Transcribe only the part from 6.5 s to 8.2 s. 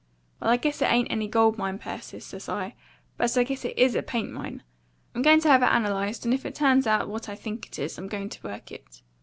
turns out what I think it is, I'm